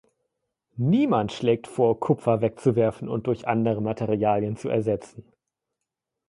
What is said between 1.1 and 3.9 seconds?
schlägt vor, Kupfer wegzuwerfen und durch andere